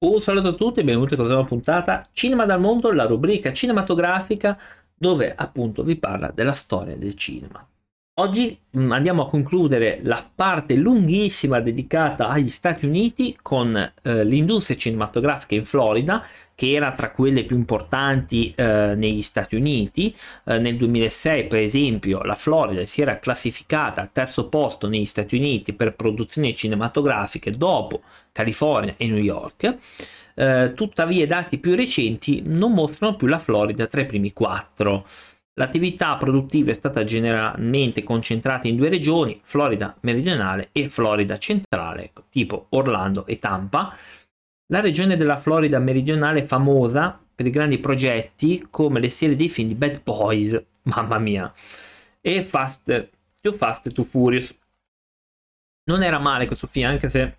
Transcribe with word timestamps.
Un 0.00 0.20
saluto 0.20 0.48
a 0.48 0.52
tutti 0.52 0.78
e 0.78 0.84
benvenuti 0.84 1.14
a 1.14 1.16
questa 1.16 1.34
nuova 1.34 1.48
puntata 1.48 2.08
Cinema 2.12 2.44
dal 2.44 2.60
mondo, 2.60 2.92
la 2.92 3.06
rubrica 3.06 3.52
cinematografica 3.52 4.56
dove 4.94 5.34
appunto 5.34 5.82
vi 5.82 5.96
parla 5.96 6.30
della 6.32 6.52
storia 6.52 6.96
del 6.96 7.16
cinema. 7.16 7.66
Oggi 8.20 8.56
mm, 8.76 8.92
andiamo 8.92 9.22
a 9.22 9.28
concludere 9.28 9.98
la 10.04 10.24
parte 10.32 10.76
lunghissima 10.76 11.58
dedicata 11.58 12.28
agli 12.28 12.48
Stati 12.48 12.86
Uniti 12.86 13.36
con 13.42 13.74
eh, 13.76 14.24
l'industria 14.24 14.76
cinematografica 14.76 15.56
in 15.56 15.64
Florida, 15.64 16.24
che 16.58 16.72
era 16.72 16.90
tra 16.90 17.12
quelle 17.12 17.44
più 17.44 17.54
importanti 17.54 18.52
eh, 18.56 18.94
negli 18.96 19.22
Stati 19.22 19.54
Uniti. 19.54 20.12
Eh, 20.42 20.58
nel 20.58 20.76
2006, 20.76 21.46
per 21.46 21.60
esempio, 21.60 22.20
la 22.22 22.34
Florida 22.34 22.84
si 22.84 23.00
era 23.00 23.20
classificata 23.20 24.00
al 24.00 24.10
terzo 24.10 24.48
posto 24.48 24.88
negli 24.88 25.04
Stati 25.04 25.36
Uniti 25.36 25.72
per 25.72 25.94
produzioni 25.94 26.56
cinematografiche 26.56 27.52
dopo 27.52 28.02
California 28.32 28.94
e 28.96 29.06
New 29.06 29.22
York. 29.22 29.76
Eh, 30.34 30.72
tuttavia, 30.74 31.22
i 31.22 31.28
dati 31.28 31.58
più 31.58 31.76
recenti 31.76 32.42
non 32.44 32.72
mostrano 32.72 33.14
più 33.14 33.28
la 33.28 33.38
Florida 33.38 33.86
tra 33.86 34.00
i 34.00 34.06
primi 34.06 34.32
quattro. 34.32 35.06
L'attività 35.54 36.16
produttiva 36.16 36.72
è 36.72 36.74
stata 36.74 37.04
generalmente 37.04 38.02
concentrata 38.02 38.66
in 38.66 38.74
due 38.74 38.88
regioni, 38.88 39.40
Florida 39.44 39.96
meridionale 40.00 40.70
e 40.72 40.88
Florida 40.88 41.38
centrale, 41.38 42.10
tipo 42.30 42.66
Orlando 42.70 43.26
e 43.26 43.38
Tampa. 43.38 43.96
La 44.70 44.80
regione 44.80 45.16
della 45.16 45.38
Florida 45.38 45.78
meridionale 45.78 46.40
è 46.40 46.46
famosa 46.46 47.18
per 47.34 47.46
i 47.46 47.50
grandi 47.50 47.78
progetti 47.78 48.66
come 48.70 49.00
le 49.00 49.08
serie 49.08 49.36
dei 49.36 49.48
film 49.48 49.68
di 49.68 49.74
Bad 49.74 50.02
Boys, 50.02 50.60
mamma 50.82 51.18
mia, 51.18 51.52
e 52.20 52.42
Fast, 52.42 53.08
Too 53.40 53.52
Fast 53.52 53.90
Too 53.92 54.04
Furious. 54.04 54.54
Non 55.84 56.02
era 56.02 56.18
male 56.18 56.46
questo 56.46 56.66
film, 56.66 56.86
anche 56.86 57.08
se 57.08 57.38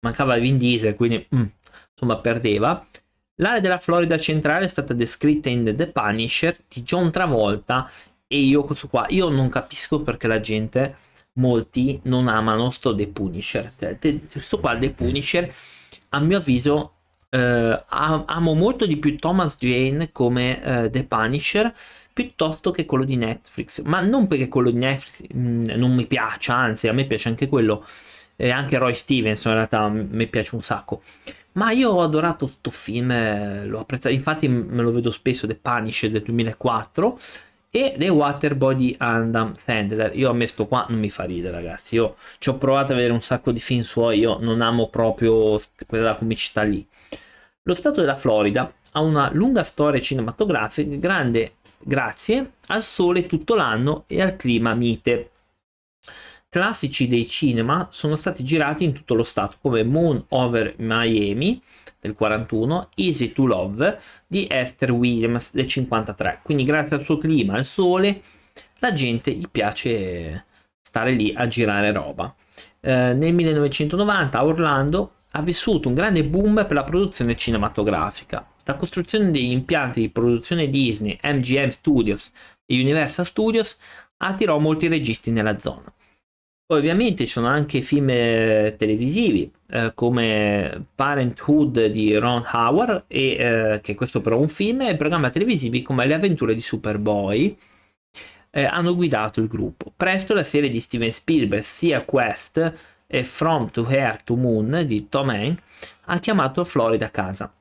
mancava 0.00 0.36
Vin 0.38 0.58
Diesel, 0.58 0.96
quindi 0.96 1.24
mm, 1.34 1.44
insomma 1.92 2.18
perdeva. 2.18 2.84
L'area 3.36 3.60
della 3.60 3.78
Florida 3.78 4.18
centrale 4.18 4.64
è 4.64 4.68
stata 4.68 4.94
descritta 4.94 5.48
in 5.48 5.74
The 5.76 5.92
Punisher 5.92 6.56
di 6.68 6.82
John 6.82 7.12
Travolta 7.12 7.88
e 8.26 8.38
io 8.38 8.64
questo 8.64 8.88
qua, 8.88 9.06
io 9.10 9.28
non 9.28 9.48
capisco 9.48 10.02
perché 10.02 10.26
la 10.26 10.40
gente, 10.40 10.96
molti 11.34 12.00
non 12.04 12.26
amano 12.26 12.70
sto 12.70 12.94
The 12.94 13.06
Punisher. 13.06 13.72
Questo 13.98 14.58
qua 14.58 14.76
The 14.76 14.90
Punisher, 14.90 15.52
a 16.14 16.20
mio 16.20 16.38
avviso, 16.38 16.92
eh, 17.30 17.84
amo 17.88 18.54
molto 18.54 18.86
di 18.86 18.96
più 18.98 19.16
Thomas 19.16 19.56
Jane 19.58 20.12
come 20.12 20.62
eh, 20.62 20.90
The 20.90 21.04
Punisher 21.04 21.72
piuttosto 22.12 22.70
che 22.70 22.84
quello 22.84 23.04
di 23.04 23.16
Netflix, 23.16 23.82
ma 23.82 24.00
non 24.00 24.26
perché 24.26 24.48
quello 24.48 24.70
di 24.70 24.78
Netflix 24.78 25.22
mh, 25.32 25.38
mm, 25.38 25.64
non 25.76 25.94
mi 25.94 26.06
piace, 26.06 26.52
anzi 26.52 26.88
a 26.88 26.92
me 26.92 27.06
piace 27.06 27.28
anche 27.28 27.48
quello. 27.48 27.84
E 28.36 28.50
anche 28.50 28.78
Roy 28.78 28.94
Stevenson 28.94 29.52
in 29.52 29.58
realtà 29.58 29.88
mi 29.88 30.26
piace 30.26 30.54
un 30.54 30.62
sacco. 30.62 31.02
Ma 31.52 31.70
io 31.70 31.90
ho 31.90 32.02
adorato 32.02 32.46
questo 32.46 32.70
film, 32.70 33.10
eh, 33.10 33.66
l'ho 33.66 33.80
apprezzato, 33.80 34.14
infatti 34.14 34.48
me 34.48 34.82
lo 34.82 34.90
vedo 34.90 35.10
spesso, 35.10 35.46
The 35.46 35.54
Punisher 35.54 36.10
del 36.10 36.22
2004 36.22 37.18
e 37.74 37.94
The 37.96 38.10
Waterboy 38.10 38.74
di 38.76 38.94
Adam 38.98 39.54
Sandler. 39.54 40.14
Io 40.14 40.28
a 40.28 40.34
me 40.34 40.46
sto 40.46 40.66
qua 40.66 40.84
non 40.90 40.98
mi 40.98 41.08
fa 41.08 41.24
ridere 41.24 41.56
ragazzi, 41.56 41.94
io 41.94 42.16
ci 42.38 42.50
ho 42.50 42.58
provato 42.58 42.92
a 42.92 42.94
vedere 42.94 43.14
un 43.14 43.22
sacco 43.22 43.50
di 43.50 43.60
film 43.60 43.80
suoi, 43.80 44.18
io 44.18 44.36
non 44.38 44.60
amo 44.60 44.90
proprio 44.90 45.58
quella 45.86 46.14
comicità 46.14 46.62
lì. 46.62 46.86
Lo 47.62 47.72
stato 47.72 48.00
della 48.00 48.14
Florida 48.14 48.70
ha 48.92 49.00
una 49.00 49.30
lunga 49.32 49.62
storia 49.62 50.02
cinematografica 50.02 50.94
grande 50.96 51.54
grazie 51.78 52.52
al 52.66 52.82
sole 52.82 53.26
tutto 53.26 53.54
l'anno 53.54 54.04
e 54.06 54.20
al 54.20 54.36
clima 54.36 54.74
mite 54.74 55.30
classici 56.52 57.06
dei 57.06 57.26
cinema 57.26 57.88
sono 57.90 58.14
stati 58.14 58.44
girati 58.44 58.84
in 58.84 58.92
tutto 58.92 59.14
lo 59.14 59.22
stato 59.22 59.56
come 59.62 59.84
Moon 59.84 60.22
Over 60.28 60.74
Miami 60.76 61.58
del 61.98 62.12
41, 62.12 62.90
Easy 62.96 63.32
to 63.32 63.46
Love 63.46 63.98
di 64.26 64.46
Esther 64.50 64.90
Williams 64.90 65.54
del 65.54 65.66
53. 65.66 66.40
Quindi 66.42 66.64
grazie 66.64 66.96
al 66.96 67.04
suo 67.04 67.16
clima, 67.16 67.54
al 67.54 67.64
sole, 67.64 68.20
la 68.80 68.92
gente 68.92 69.32
gli 69.32 69.46
piace 69.50 70.44
stare 70.78 71.12
lì 71.12 71.32
a 71.34 71.46
girare 71.46 71.90
roba. 71.90 72.34
Eh, 72.80 73.14
nel 73.14 73.32
1990 73.32 74.38
a 74.38 74.44
Orlando 74.44 75.12
ha 75.30 75.40
vissuto 75.40 75.88
un 75.88 75.94
grande 75.94 76.22
boom 76.22 76.66
per 76.66 76.72
la 76.72 76.84
produzione 76.84 77.34
cinematografica. 77.34 78.46
La 78.64 78.74
costruzione 78.74 79.30
degli 79.30 79.52
impianti 79.52 80.00
di 80.00 80.10
produzione 80.10 80.68
Disney, 80.68 81.18
MGM 81.22 81.68
Studios 81.68 82.30
e 82.66 82.78
Universal 82.78 83.24
Studios 83.24 83.78
attirò 84.18 84.58
molti 84.58 84.86
registi 84.88 85.30
nella 85.30 85.58
zona. 85.58 85.90
Ovviamente 86.66 87.26
ci 87.26 87.32
sono 87.32 87.48
anche 87.48 87.82
film 87.82 88.08
eh, 88.08 88.74
televisivi 88.78 89.50
eh, 89.68 89.92
come 89.94 90.86
Parenthood 90.94 91.86
di 91.86 92.16
Ron 92.16 92.42
Howard 92.50 93.04
e 93.08 93.36
eh, 93.38 93.80
che 93.82 93.94
questo 93.94 94.20
però 94.20 94.36
è 94.36 94.40
un 94.40 94.48
film 94.48 94.82
e 94.82 94.96
programmi 94.96 95.30
televisivi 95.30 95.82
come 95.82 96.06
Le 96.06 96.14
avventure 96.14 96.54
di 96.54 96.62
Superboy 96.62 97.56
eh, 98.50 98.64
hanno 98.64 98.94
guidato 98.94 99.40
il 99.40 99.48
gruppo. 99.48 99.92
Presto 99.94 100.34
la 100.34 100.42
serie 100.42 100.70
di 100.70 100.80
Steven 100.80 101.12
Spielberg 101.12 101.62
sia 101.62 102.04
Quest 102.04 102.72
e 103.06 103.24
From 103.24 103.70
to 103.70 103.86
Earth 103.88 104.24
to 104.24 104.36
Moon 104.36 104.84
di 104.86 105.08
Tom 105.08 105.28
Hanks 105.28 105.62
ha 106.06 106.18
chiamato 106.18 106.64
Florida 106.64 107.06
a 107.06 107.10
casa. 107.10 107.52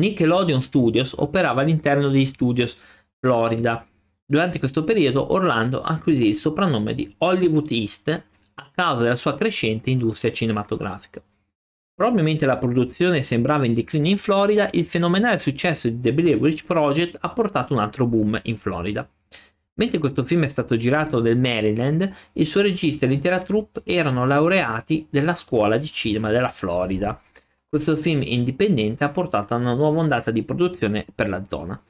Nickelodeon 0.00 0.60
Studios 0.60 1.14
operava 1.16 1.62
all'interno 1.62 2.08
degli 2.08 2.26
studios 2.26 2.76
Florida 3.18 3.86
Durante 4.28 4.58
questo 4.58 4.82
periodo 4.82 5.32
Orlando 5.32 5.82
acquisì 5.82 6.26
il 6.26 6.36
soprannome 6.36 6.94
di 6.94 7.14
Hollywood 7.18 7.70
East 7.70 8.08
a 8.54 8.70
causa 8.74 9.02
della 9.04 9.14
sua 9.14 9.36
crescente 9.36 9.90
industria 9.90 10.32
cinematografica. 10.32 11.22
Proprio 11.94 12.24
mentre 12.24 12.48
la 12.48 12.56
produzione 12.56 13.22
sembrava 13.22 13.66
in 13.66 13.74
declino 13.74 14.08
in 14.08 14.18
Florida, 14.18 14.68
il 14.72 14.84
fenomenale 14.84 15.38
successo 15.38 15.88
di 15.88 16.00
The 16.00 16.12
Blair 16.12 16.38
Witch 16.38 16.66
Project 16.66 17.18
ha 17.20 17.30
portato 17.30 17.72
un 17.72 17.78
altro 17.78 18.06
boom 18.06 18.40
in 18.44 18.56
Florida. 18.56 19.08
Mentre 19.74 19.98
questo 20.00 20.24
film 20.24 20.42
è 20.42 20.48
stato 20.48 20.76
girato 20.76 21.22
nel 21.22 21.38
Maryland, 21.38 22.10
il 22.32 22.46
suo 22.46 22.62
regista 22.62 23.06
e 23.06 23.10
l'intera 23.10 23.38
troupe 23.38 23.82
erano 23.84 24.26
laureati 24.26 25.06
della 25.08 25.34
scuola 25.34 25.76
di 25.76 25.86
cinema 25.86 26.30
della 26.30 26.50
Florida. 26.50 27.20
Questo 27.68 27.94
film 27.94 28.22
indipendente 28.22 29.04
ha 29.04 29.10
portato 29.10 29.54
a 29.54 29.58
una 29.58 29.74
nuova 29.74 30.00
ondata 30.00 30.32
di 30.32 30.42
produzione 30.42 31.06
per 31.14 31.28
la 31.28 31.44
zona. 31.46 31.80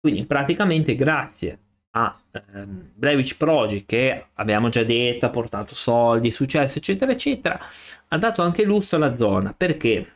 Quindi 0.00 0.24
praticamente 0.24 0.94
grazie 0.94 1.58
a 1.96 2.18
ehm, 2.52 2.90
Blair 2.94 3.36
Project 3.36 3.86
che 3.86 4.26
abbiamo 4.34 4.68
già 4.68 4.84
detto 4.84 5.26
ha 5.26 5.30
portato 5.30 5.74
soldi, 5.74 6.30
successo 6.30 6.78
eccetera 6.78 7.12
eccetera 7.12 7.58
ha 8.08 8.18
dato 8.18 8.42
anche 8.42 8.64
lustro 8.64 8.98
alla 8.98 9.16
zona. 9.16 9.54
Perché? 9.56 10.12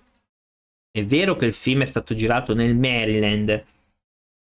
È 0.91 1.04
vero 1.04 1.36
che 1.36 1.46
il 1.46 1.52
film 1.52 1.82
è 1.82 1.86
stato 1.86 2.14
girato 2.14 2.54
nel 2.54 2.76
Maryland 2.76 3.64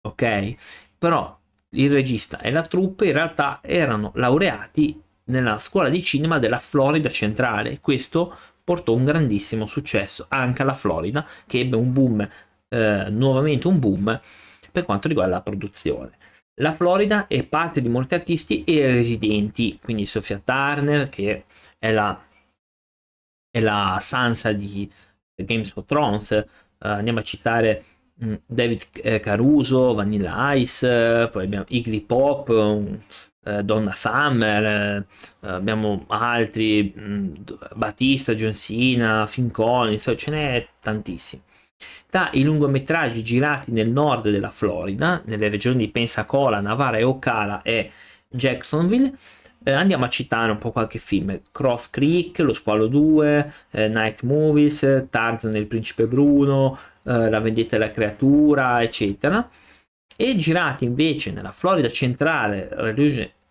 ok? 0.02 0.56
Però 0.98 1.40
il 1.76 1.92
regista 1.92 2.40
e 2.40 2.52
la 2.52 2.64
troupe 2.64 3.08
in 3.08 3.14
realtà 3.14 3.60
erano 3.64 4.12
laureati 4.16 5.02
nella 5.26 5.58
scuola 5.58 5.90
di 5.90 6.04
cinema 6.04 6.38
della 6.38 6.60
Florida 6.60 7.10
centrale. 7.10 7.80
Questo 7.80 8.38
portò 8.64 8.94
un 8.94 9.06
grandissimo 9.06 9.66
successo 9.66 10.26
anche 10.30 10.62
alla 10.62 10.76
Florida 10.76 11.26
che 11.48 11.60
ebbe 11.60 11.76
un 11.78 11.92
boom 11.92 12.30
eh, 12.70 13.08
nuovamente 13.10 13.68
un 13.68 13.80
boom 13.80 14.22
per 14.72 14.84
quanto 14.86 15.08
riguarda 15.08 15.36
la 15.36 15.42
produzione 15.42 16.18
la 16.56 16.72
Florida 16.72 17.28
è 17.28 17.44
parte 17.44 17.82
di 17.82 17.90
molti 17.90 18.14
artisti 18.14 18.64
e 18.64 18.86
residenti, 18.86 19.80
quindi 19.82 20.06
Sofia 20.06 20.42
Turner, 20.44 21.10
che 21.10 21.46
è 21.80 21.92
la, 21.92 22.22
è 23.50 23.60
la 23.60 23.98
Sansa 24.00 24.52
di 24.52 24.90
Games 25.36 25.72
of 25.76 25.86
Thrones, 25.86 26.30
uh, 26.32 26.46
andiamo 26.78 27.20
a 27.20 27.24
citare 27.24 27.84
um, 28.20 28.40
David 28.46 28.84
eh, 29.02 29.20
Caruso, 29.20 29.94
Vanilla 29.94 30.54
Ice, 30.54 31.30
poi 31.32 31.46
abbiamo 31.46 31.66
Iggy 31.70 32.02
Pop, 32.02 32.50
um, 32.50 33.02
uh, 33.46 33.62
Donna 33.62 33.92
Summer, 33.92 35.06
uh, 35.40 35.46
abbiamo 35.48 36.06
altri, 36.08 36.94
um, 36.96 37.34
Batista, 37.74 38.36
John 38.36 38.54
Cena, 38.54 39.26
Finn 39.26 39.50
Collins, 39.50 40.14
ce 40.16 40.30
n'è 40.30 40.68
tantissimi 40.80 41.42
i 42.34 42.44
lungometraggi 42.44 43.24
girati 43.24 43.72
nel 43.72 43.90
nord 43.90 44.30
della 44.30 44.52
Florida, 44.52 45.22
nelle 45.26 45.50
regioni 45.50 45.78
di 45.78 45.90
Pensacola, 45.90 46.60
Navarra 46.60 46.98
e 46.98 47.04
Ocala 47.04 47.62
e 47.64 47.92
Jacksonville. 48.28 49.14
Eh, 49.64 49.72
andiamo 49.72 50.06
a 50.06 50.10
citare 50.10 50.52
un 50.52 50.58
po' 50.58 50.72
qualche 50.72 51.00
film: 51.00 51.40
Cross 51.52 51.90
Creek, 51.90 52.40
Lo 52.40 52.54
Squalo 52.54 52.88
2, 52.88 53.54
eh, 53.72 53.88
Night 53.88 54.24
Movies, 54.24 55.08
Tarzan 55.10 55.56
e 55.56 55.60
il 55.60 55.68
Principe 55.68 56.06
Bruno, 56.06 56.78
eh, 57.04 57.30
La 57.30 57.40
vendetta 57.40 57.78
della 57.78 57.92
creatura, 57.92 58.82
eccetera. 58.84 59.50
E 60.16 60.36
girati 60.38 60.86
invece 60.86 61.32
nella 61.32 61.52
Florida 61.52 61.90
centrale, 61.90 62.70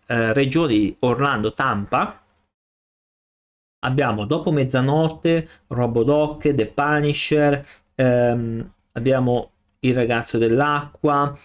eh, 0.05 0.33
regione 0.33 0.73
di 0.73 0.95
Orlando-Tampa, 0.99 2.21
abbiamo 3.83 4.25
Dopo 4.25 4.51
Mezzanotte, 4.51 5.47
Robodoc, 5.67 6.53
The 6.53 6.67
Punisher, 6.67 7.65
ehm, 7.95 8.71
abbiamo 8.93 9.49
Il 9.79 9.93
ragazzo 9.93 10.37
dell'acqua, 10.37 11.37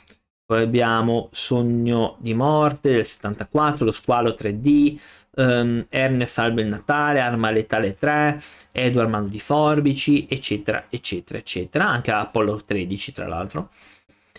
poi 0.49 0.63
abbiamo 0.63 1.29
Sogno 1.33 2.17
di 2.21 2.33
morte 2.33 2.93
del 2.93 3.05
74, 3.05 3.85
Lo 3.85 3.93
squalo 3.93 4.31
3D, 4.31 4.99
um, 5.35 5.85
Ernest 5.91 6.33
salva 6.33 6.63
il 6.63 6.69
Natale, 6.69 7.21
Arma 7.21 7.51
Letale 7.51 7.97
3, 7.99 8.41
Edward 8.73 9.11
Mano 9.11 9.27
di 9.27 9.41
Forbici, 9.41 10.27
eccetera, 10.27 10.87
eccetera, 10.89 11.39
eccetera, 11.39 11.89
anche 11.89 12.13
Apollo 12.13 12.63
13 12.65 13.13
tra 13.13 13.27
l'altro. 13.27 13.69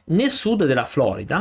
Nel 0.06 0.32
sud 0.32 0.66
della 0.66 0.86
Florida, 0.86 1.40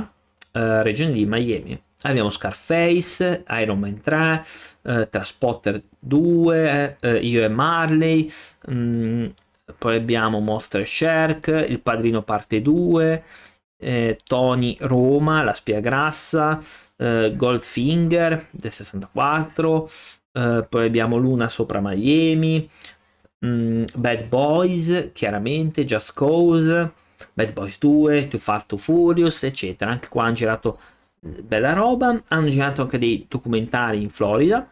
uh, 0.53 0.59
regione 0.82 1.12
di 1.12 1.25
Miami, 1.25 1.81
abbiamo 2.03 2.29
Scarface, 2.29 3.44
Iron 3.49 3.79
Man 3.79 4.03
3, 4.03 4.44
uh, 4.82 5.09
Transporter 5.09 5.81
2, 5.99 6.97
uh, 7.00 7.06
Io 7.23 7.43
e 7.43 7.49
Marley, 7.49 8.31
um, 8.67 9.32
poi 9.76 9.97
abbiamo 9.97 10.41
Monster 10.41 10.87
Shark, 10.87 11.67
Il 11.69 11.81
Padrino 11.81 12.23
parte 12.23 12.62
2, 12.62 13.23
eh, 13.79 14.19
Tony 14.25 14.76
Roma, 14.81 15.43
La 15.43 15.53
Spia 15.53 15.81
Grassa, 15.81 16.59
eh, 16.97 17.32
Goldfinger 17.37 18.49
del 18.50 18.70
64, 18.70 19.91
eh, 20.32 20.67
poi 20.69 20.87
abbiamo 20.87 21.17
Luna 21.17 21.49
sopra 21.49 21.81
Miami, 21.81 22.69
mh, 23.41 23.49
mm, 23.49 23.85
Bad 23.97 24.26
Boys, 24.26 25.11
chiaramente, 25.12 25.85
Just 25.85 26.15
Cause, 26.15 26.93
Bad 27.32 27.53
Boys 27.53 27.79
2, 27.79 28.29
Too 28.29 28.41
Fast, 28.41 28.69
Too 28.69 28.79
Furious, 28.79 29.43
eccetera. 29.44 29.91
Anche 29.91 30.09
qua 30.09 30.25
hanno 30.25 30.35
girato 30.35 30.81
mm, 31.26 31.35
bella 31.44 31.73
roba, 31.73 32.20
hanno 32.29 32.49
girato 32.49 32.82
anche 32.82 32.99
dei 32.99 33.26
documentari 33.29 34.03
in 34.03 34.11
Florida, 34.11 34.69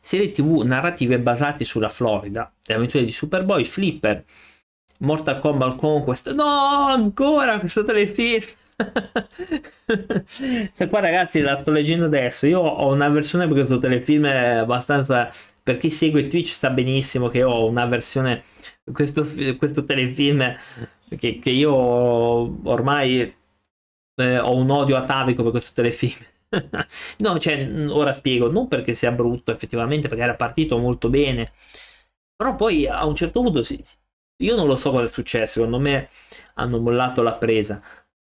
serie 0.00 0.30
tv 0.30 0.62
narrative 0.62 1.18
basate 1.20 1.64
sulla 1.64 1.88
Florida, 1.88 2.52
le 2.66 2.74
avventure 2.74 3.04
di 3.04 3.12
Superboy, 3.12 3.64
Flipper, 3.64 4.24
Mortal 5.00 5.38
Kombat 5.38 5.76
Conquest, 5.76 6.32
no, 6.32 6.86
ancora 6.88 7.58
questo 7.58 7.84
telefilm. 7.84 8.44
Se 10.72 10.86
qua 10.88 11.00
ragazzi 11.00 11.40
la 11.40 11.56
sto 11.56 11.70
leggendo 11.70 12.06
adesso, 12.06 12.46
io 12.46 12.60
ho 12.60 12.92
una 12.92 13.08
versione 13.08 13.46
per 13.46 13.56
questo 13.56 13.78
telefilm 13.78 14.24
abbastanza... 14.24 15.30
Per 15.62 15.76
chi 15.76 15.90
segue 15.90 16.26
Twitch 16.26 16.48
sa 16.48 16.70
benissimo 16.70 17.28
che 17.28 17.42
ho 17.42 17.66
una 17.66 17.86
versione... 17.86 18.44
Questo, 18.90 19.26
questo 19.56 19.84
telefilm 19.84 20.56
che, 21.18 21.38
che 21.38 21.50
io 21.50 21.72
ormai 21.74 23.34
eh, 24.16 24.38
ho 24.38 24.54
un 24.56 24.70
odio 24.70 24.96
atavico 24.96 25.42
per 25.42 25.52
questo 25.52 25.72
telefilm. 25.74 26.24
no, 27.18 27.38
cioè, 27.38 27.68
ora 27.88 28.12
spiego, 28.12 28.50
non 28.50 28.68
perché 28.68 28.94
sia 28.94 29.12
brutto 29.12 29.52
effettivamente, 29.52 30.08
perché 30.08 30.24
era 30.24 30.34
partito 30.34 30.78
molto 30.78 31.08
bene, 31.08 31.52
però 32.34 32.56
poi 32.56 32.86
a 32.86 33.06
un 33.06 33.14
certo 33.14 33.42
punto 33.42 33.62
si, 33.62 33.82
io 34.42 34.56
non 34.56 34.66
lo 34.66 34.76
so 34.76 34.90
cosa 34.90 35.04
è 35.04 35.08
successo, 35.08 35.54
secondo 35.54 35.78
me 35.78 36.08
hanno 36.54 36.78
mollato 36.78 37.22
la 37.22 37.34
presa. 37.34 37.82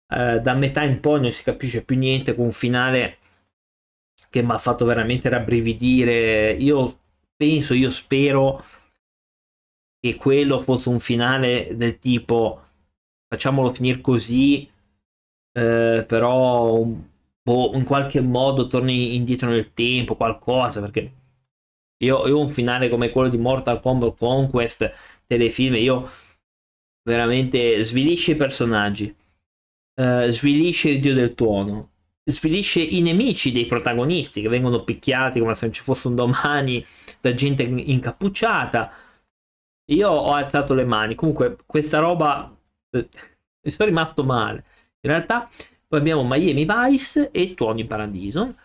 Eh, 0.10 0.40
da 0.40 0.54
metà 0.56 0.84
in 0.84 1.00
poi 1.00 1.22
non 1.22 1.32
si 1.32 1.44
capisce 1.44 1.84
più 1.84 1.98
niente 1.98 2.36
con 2.36 2.46
un 2.46 2.52
finale 2.52 3.18
che 4.30 4.42
mi 4.42 4.52
ha 4.52 4.58
fatto 4.58 4.86
veramente 4.86 5.30
rabbrividire. 5.30 6.52
Io 6.52 7.00
penso, 7.36 7.74
io 7.74 7.90
spero 7.90 8.64
che 10.00 10.16
quello 10.16 10.60
fosse 10.60 10.90
un 10.90 11.00
finale 11.00 11.76
del 11.76 12.00
tipo 12.00 12.64
facciamolo 13.28 13.74
finire 13.74 14.02
così, 14.02 14.70
eh, 15.54 16.06
però 16.08 16.86
boh, 17.48 17.72
in 17.76 17.86
qualche 17.86 18.20
modo 18.20 18.68
torni 18.68 19.16
indietro 19.16 19.50
nel 19.50 19.74
tempo, 19.74 20.18
qualcosa, 20.18 20.82
perché 20.82 21.12
io, 22.04 22.28
io 22.28 22.40
un 22.40 22.50
finale 22.50 22.90
come 22.90 23.10
quello 23.10 23.30
di 23.30 23.38
Mortal 23.38 23.80
Kombat 23.80 24.18
Conquest 24.18 24.94
telefilm, 25.26 25.76
io 25.76 26.10
veramente 27.04 27.82
svilisce 27.86 28.34
i 28.34 28.36
personaggi 28.36 29.16
uh, 30.02 30.28
svilisce 30.28 30.90
il 30.90 31.00
dio 31.00 31.14
del 31.14 31.36
tuono, 31.36 31.92
svilisce 32.26 32.82
i 32.82 33.02
nemici 33.02 33.54
dei 33.54 33.66
protagonisti 33.66 34.42
che 34.42 34.50
vengono 34.50 34.84
picchiati 34.84 35.40
come 35.40 35.56
se 35.56 35.66
non 35.68 35.74
ci 35.74 35.82
fosse 35.82 36.10
un 36.10 36.16
domani 36.16 36.86
da 37.22 37.34
gente 37.34 37.64
incappucciata. 37.64 38.92
Io 39.92 40.10
ho 40.10 40.34
alzato 40.34 40.74
le 40.74 40.84
mani, 40.84 41.16
comunque 41.16 41.56
questa 41.66 42.00
roba 42.00 42.54
eh, 42.92 43.08
mi 43.64 43.72
sono 43.72 43.88
rimasto 43.88 44.26
male. 44.26 44.66
In 45.00 45.12
realtà 45.12 45.50
poi 45.88 46.00
abbiamo 46.00 46.24
Miami 46.26 46.66
Vice 46.66 47.32
e 47.32 47.54
Tuoni 47.54 47.86
Paradiso. 47.86 48.56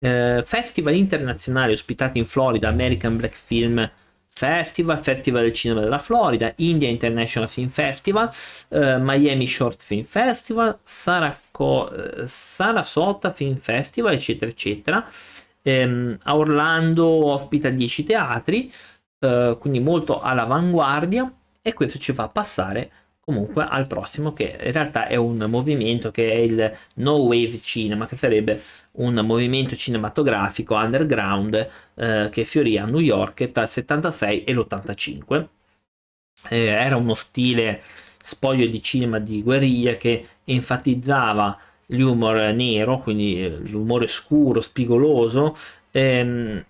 Eh, 0.00 0.42
festival 0.44 0.94
internazionali 0.94 1.72
ospitati 1.72 2.18
in 2.18 2.26
Florida, 2.26 2.68
American 2.68 3.16
Black 3.16 3.34
Film 3.34 3.88
Festival, 4.28 4.98
Festival 5.00 5.42
del 5.42 5.52
Cinema 5.52 5.80
della 5.80 5.98
Florida, 5.98 6.52
India 6.56 6.88
International 6.88 7.48
Film 7.48 7.68
Festival, 7.68 8.28
eh, 8.70 8.98
Miami 8.98 9.46
Short 9.46 9.80
Film 9.80 10.04
Festival, 10.04 10.76
Saraco, 10.82 11.92
eh, 11.92 12.26
Sarasota 12.26 13.30
Film 13.30 13.56
Festival, 13.56 14.14
eccetera, 14.14 14.50
eccetera. 14.50 15.08
Ehm, 15.62 16.18
a 16.24 16.36
Orlando 16.36 17.06
ospita 17.06 17.70
10 17.70 18.02
teatri, 18.04 18.70
eh, 19.20 19.56
quindi 19.60 19.78
molto 19.78 20.20
all'avanguardia 20.20 21.32
e 21.62 21.72
questo 21.72 21.98
ci 21.98 22.12
fa 22.12 22.28
passare 22.28 22.90
comunque 23.24 23.66
al 23.68 23.86
prossimo 23.86 24.32
che 24.32 24.56
in 24.62 24.72
realtà 24.72 25.06
è 25.06 25.16
un 25.16 25.38
movimento 25.48 26.10
che 26.10 26.30
è 26.30 26.34
il 26.34 26.76
No 26.94 27.16
Wave 27.16 27.60
Cinema 27.60 28.06
che 28.06 28.16
sarebbe 28.16 28.62
un 28.92 29.14
movimento 29.24 29.74
cinematografico 29.76 30.74
underground 30.74 31.68
eh, 31.94 32.28
che 32.30 32.44
fiorì 32.44 32.76
a 32.76 32.84
New 32.84 33.00
York 33.00 33.50
tra 33.50 33.62
il 33.62 33.68
76 33.68 34.44
e 34.44 34.52
l'85 34.52 35.46
eh, 36.50 36.64
era 36.66 36.96
uno 36.96 37.14
stile 37.14 37.82
spoglio 38.20 38.66
di 38.66 38.82
cinema 38.82 39.18
di 39.18 39.42
guerriglia 39.42 39.96
che 39.96 40.26
enfatizzava 40.44 41.58
l'humor 41.88 42.52
nero 42.52 42.98
quindi 43.00 43.42
eh, 43.42 43.58
l'umore 43.68 44.06
scuro 44.06 44.60
spigoloso 44.60 45.56
ehm, 45.90 46.64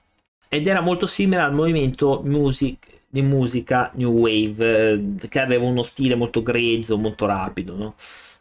ed 0.48 0.66
era 0.66 0.80
molto 0.80 1.06
simile 1.06 1.42
al 1.42 1.54
movimento 1.54 2.22
music 2.24 2.86
di 3.14 3.22
musica 3.22 3.92
new 3.94 4.10
wave 4.10 4.90
eh, 4.90 5.28
che 5.28 5.38
aveva 5.38 5.64
uno 5.64 5.84
stile 5.84 6.16
molto 6.16 6.42
grezzo, 6.42 6.98
molto 6.98 7.26
rapido. 7.26 7.76
No? 7.76 7.94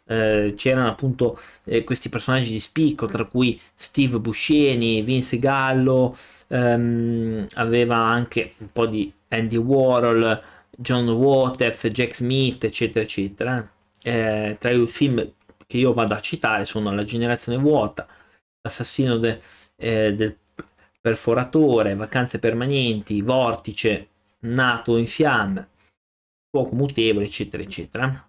Eh, 0.06 0.54
c'erano 0.56 0.88
appunto 0.88 1.38
eh, 1.64 1.84
questi 1.84 2.08
personaggi 2.08 2.50
di 2.50 2.58
spicco, 2.58 3.06
tra 3.06 3.24
cui 3.24 3.60
Steve 3.72 4.18
Buscemi, 4.18 5.02
Vince 5.02 5.38
Gallo, 5.38 6.16
ehm, 6.48 7.46
aveva 7.54 7.96
anche 7.98 8.54
un 8.58 8.72
po' 8.72 8.86
di 8.86 9.12
Andy 9.28 9.56
Warhol, 9.56 10.42
John 10.76 11.08
Waters, 11.08 11.86
Jack 11.88 12.16
Smith, 12.16 12.64
eccetera, 12.64 13.04
eccetera. 13.04 13.70
Eh, 14.02 14.56
tra 14.58 14.70
i 14.72 14.86
film 14.88 15.32
che 15.68 15.76
io 15.76 15.92
vado 15.92 16.14
a 16.14 16.20
citare 16.20 16.64
sono 16.64 16.92
La 16.92 17.04
generazione 17.04 17.58
vuota, 17.58 18.08
L'assassino 18.62 19.18
de, 19.18 19.38
eh, 19.76 20.14
del 20.14 20.36
perforatore, 21.00 21.94
Vacanze 21.94 22.40
permanenti, 22.40 23.22
Vortice, 23.22 24.08
nato 24.44 24.96
in 24.96 25.06
fiamme, 25.06 25.68
fuoco 26.50 26.74
mutevole, 26.74 27.26
eccetera, 27.26 27.62
eccetera. 27.62 28.28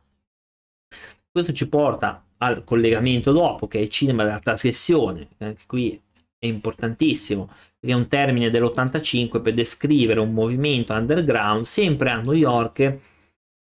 Questo 1.32 1.54
ci 1.54 1.68
porta 1.68 2.24
al 2.38 2.64
collegamento 2.64 3.32
dopo, 3.32 3.68
che 3.68 3.80
è 3.80 3.82
il 3.82 3.90
cinema 3.90 4.24
della 4.24 4.40
trasgressione, 4.40 5.28
anche 5.40 5.64
qui 5.68 6.00
è 6.38 6.46
importantissimo, 6.46 7.48
perché 7.80 7.96
è 7.96 7.98
un 7.98 8.08
termine 8.08 8.50
dell'85 8.50 9.42
per 9.42 9.54
descrivere 9.54 10.20
un 10.20 10.34
movimento 10.34 10.94
underground 10.94 11.66
sempre 11.66 12.10
a 12.10 12.22
New 12.22 12.34
York 12.34 13.00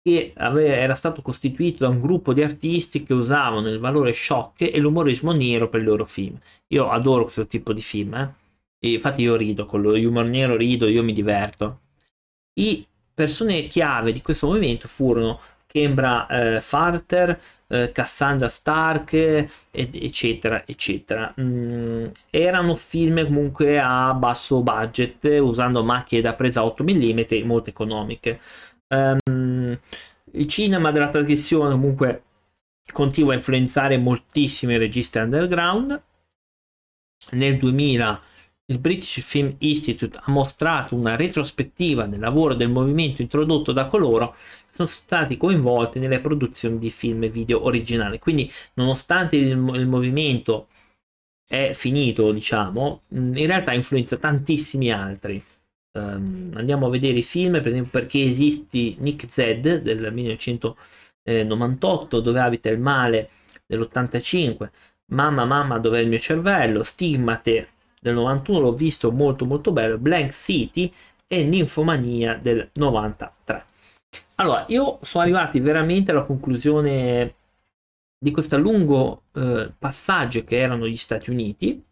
che 0.02 0.32
era 0.34 0.94
stato 0.94 1.20
costituito 1.20 1.84
da 1.84 1.90
un 1.90 2.00
gruppo 2.00 2.32
di 2.32 2.42
artisti 2.42 3.02
che 3.02 3.12
usavano 3.12 3.68
il 3.68 3.78
valore 3.78 4.14
shock 4.14 4.62
e 4.62 4.78
l'umorismo 4.78 5.32
nero 5.32 5.68
per 5.68 5.82
i 5.82 5.84
loro 5.84 6.06
film. 6.06 6.38
Io 6.68 6.88
adoro 6.88 7.24
questo 7.24 7.46
tipo 7.46 7.74
di 7.74 7.82
film, 7.82 8.14
eh? 8.14 8.88
infatti 8.88 9.22
io 9.22 9.36
rido, 9.36 9.66
con 9.66 9.82
lo 9.82 9.92
humor 9.92 10.24
nero 10.24 10.56
rido, 10.56 10.88
io 10.88 11.02
mi 11.02 11.12
diverto. 11.12 11.80
I 12.54 12.86
persone 13.14 13.66
chiave 13.66 14.12
di 14.12 14.22
questo 14.22 14.46
movimento 14.46 14.88
furono 14.88 15.40
Kembra 15.70 16.26
eh, 16.26 16.60
Farter, 16.60 17.40
eh, 17.68 17.92
Cassandra 17.92 18.48
Stark, 18.48 19.12
ed, 19.70 19.94
eccetera, 19.94 20.66
eccetera. 20.66 21.32
Mm, 21.40 22.06
erano 22.28 22.74
film 22.74 23.24
comunque 23.24 23.78
a 23.78 24.12
basso 24.14 24.62
budget, 24.62 25.22
usando 25.40 25.84
macchine 25.84 26.22
da 26.22 26.34
presa 26.34 26.64
8 26.64 26.82
mm 26.82 27.20
molto 27.44 27.70
economiche. 27.70 28.40
Um, 28.88 29.78
il 30.32 30.48
cinema 30.48 30.90
della 30.90 31.08
trasgressione 31.08 31.70
comunque 31.70 32.22
continua 32.92 33.30
a 33.30 33.36
influenzare 33.36 33.96
moltissimi 33.96 34.76
registi 34.76 35.18
underground. 35.18 36.02
Nel 37.30 37.56
2000 37.58 38.20
il 38.70 38.78
British 38.78 39.20
Film 39.20 39.54
Institute 39.58 40.18
ha 40.22 40.30
mostrato 40.30 40.94
una 40.94 41.16
retrospettiva 41.16 42.06
del 42.06 42.20
lavoro 42.20 42.54
del 42.54 42.70
movimento 42.70 43.20
introdotto 43.20 43.72
da 43.72 43.86
coloro 43.86 44.32
che 44.32 44.74
sono 44.74 44.88
stati 44.88 45.36
coinvolti 45.36 45.98
nelle 45.98 46.20
produzioni 46.20 46.78
di 46.78 46.90
film 46.90 47.24
e 47.24 47.30
video 47.30 47.64
originali. 47.64 48.18
Quindi, 48.18 48.50
nonostante 48.74 49.36
il, 49.36 49.48
il 49.48 49.86
movimento 49.86 50.68
è 51.46 51.72
finito, 51.74 52.30
diciamo, 52.30 53.02
in 53.08 53.46
realtà 53.46 53.74
influenza 53.74 54.16
tantissimi 54.16 54.92
altri. 54.92 55.42
Um, 55.92 56.52
andiamo 56.54 56.86
a 56.86 56.90
vedere 56.90 57.18
i 57.18 57.24
film, 57.24 57.54
per 57.54 57.66
esempio, 57.66 58.00
perché 58.00 58.22
esisti 58.22 58.94
Nick 59.00 59.28
Z 59.28 59.80
del 59.80 60.12
1998, 60.12 62.20
dove 62.20 62.40
abita 62.40 62.70
il 62.70 62.78
male 62.78 63.30
dell'85, 63.66 64.70
Mamma 65.12 65.44
Mamma 65.44 65.78
dov'è 65.78 65.98
il 65.98 66.08
mio 66.08 66.20
cervello, 66.20 66.84
Stigmate 66.84 67.68
del 68.00 68.14
91 68.14 68.60
l'ho 68.60 68.72
visto 68.72 69.12
molto 69.12 69.44
molto 69.44 69.72
bello, 69.72 69.98
Blank 69.98 70.32
City 70.32 70.92
e 71.28 71.44
Ninfomania 71.44 72.36
del 72.36 72.68
93. 72.72 73.64
Allora, 74.36 74.64
io 74.68 74.98
sono 75.02 75.22
arrivati 75.22 75.60
veramente 75.60 76.10
alla 76.10 76.24
conclusione 76.24 77.34
di 78.18 78.30
questo 78.30 78.58
lungo 78.58 79.24
eh, 79.34 79.70
passaggio 79.78 80.42
che 80.44 80.58
erano 80.58 80.86
gli 80.86 80.96
Stati 80.96 81.30
Uniti. 81.30 81.84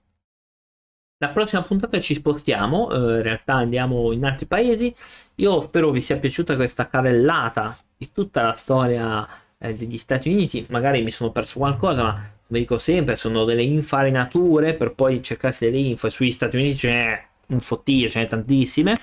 La 1.19 1.31
prossima 1.31 1.63
puntata 1.63 2.01
ci 2.01 2.15
spostiamo, 2.15 2.91
eh, 2.91 3.17
in 3.17 3.23
realtà 3.23 3.55
andiamo 3.55 4.13
in 4.13 4.25
altri 4.25 4.47
paesi. 4.47 4.95
Io 5.37 5.61
spero 5.61 5.91
vi 5.91 6.01
sia 6.01 6.19
piaciuta 6.19 6.57
questa 6.57 6.89
carrellata 6.89 7.79
di 7.97 8.11
tutta 8.13 8.43
la 8.43 8.53
storia 8.55 9.29
eh, 9.59 9.75
degli 9.75 9.99
Stati 9.99 10.31
Uniti. 10.31 10.65
Magari 10.71 11.03
mi 11.03 11.11
sono 11.11 11.31
perso 11.33 11.59
qualcosa, 11.59 12.03
ma 12.03 12.31
come 12.49 12.61
dico 12.61 12.79
sempre, 12.79 13.15
sono 13.15 13.45
delle 13.45 13.63
infarinature 13.63 14.73
per 14.73 14.95
poi 14.95 15.23
cercarsi 15.23 15.67
delle 15.67 15.77
info. 15.77 16.09
Sugli 16.09 16.31
Stati 16.31 16.57
Uniti 16.57 16.79
c'è 16.79 17.23
un 17.49 17.61
fottio, 17.61 18.09
ce 18.09 18.21
n'è 18.21 18.27
tantissime. 18.27 18.99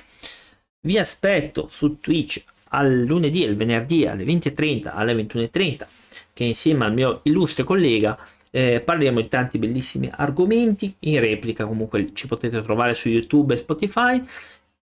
Vi 0.81 0.97
aspetto 0.97 1.67
su 1.69 1.99
Twitch 1.99 2.43
al 2.69 3.03
lunedì 3.03 3.43
e 3.43 3.47
il 3.49 3.55
venerdì 3.55 4.07
alle 4.07 4.23
20.30 4.23 4.89
alle 4.91 5.13
21.30 5.13 5.85
che 6.33 6.43
insieme 6.43 6.85
al 6.85 6.93
mio 6.93 7.21
illustre 7.23 7.63
collega 7.63 8.17
eh, 8.49 8.81
parliamo 8.81 9.21
di 9.21 9.27
tanti 9.27 9.59
bellissimi 9.59 10.09
argomenti 10.11 10.93
in 10.99 11.19
replica 11.19 11.65
comunque 11.65 12.11
ci 12.13 12.27
potete 12.27 12.61
trovare 12.63 12.95
su 12.95 13.09
youtube 13.09 13.53
e 13.53 13.57
spotify 13.57 14.23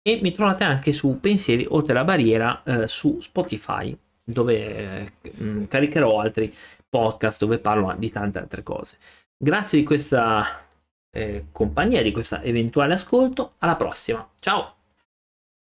e 0.01 0.19
mi 0.21 0.31
trovate 0.31 0.63
anche 0.63 0.93
su 0.93 1.19
pensieri 1.19 1.65
oltre 1.69 1.93
la 1.93 2.03
barriera 2.03 2.63
eh, 2.63 2.87
su 2.87 3.19
spotify 3.19 3.95
dove 4.25 5.11
eh, 5.21 5.67
caricherò 5.67 6.19
altri 6.19 6.53
podcast 6.89 7.39
dove 7.39 7.59
parlo 7.59 7.93
di 7.97 8.11
tante 8.11 8.39
altre 8.39 8.63
cose. 8.63 8.97
Grazie 9.37 9.79
di 9.79 9.85
questa 9.85 10.65
eh, 11.11 11.45
compagnia 11.51 12.01
di 12.01 12.11
questo 12.11 12.41
eventuale 12.41 12.95
ascolto. 12.95 13.53
Alla 13.59 13.75
prossima. 13.75 14.27
Ciao 14.39 14.75